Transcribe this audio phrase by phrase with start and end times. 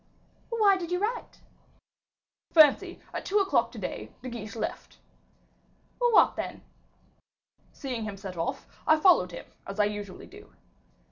[0.49, 1.41] "Why did you write?"
[2.51, 4.97] "Fancy, at two o'clock to day, De Guiche left."
[5.99, 6.63] "What then?"
[7.71, 10.55] "Seeing him set off, I followed him, as I usually do."